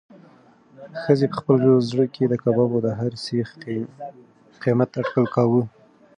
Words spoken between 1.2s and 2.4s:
په خپل زړه کې د